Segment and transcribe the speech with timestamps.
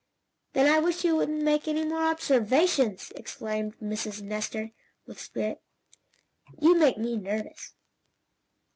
[0.53, 4.23] "Then I wish you wouldn't make any more observations!" exclaimed Mrs.
[4.23, 4.71] Nestor,
[5.05, 5.61] with spirit.
[6.59, 7.75] "You make me nervous."